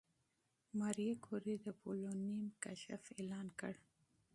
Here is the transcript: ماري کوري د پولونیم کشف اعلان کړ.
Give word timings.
ماري 0.79 1.09
کوري 1.25 1.55
د 1.65 1.67
پولونیم 1.81 2.41
کشف 2.63 3.03
اعلان 3.19 3.47
کړ. 3.59 3.73